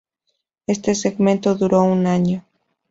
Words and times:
Este 0.65 0.95
segmento 0.95 1.53
duró 1.53 1.83
un 1.83 2.07
año. 2.07 2.43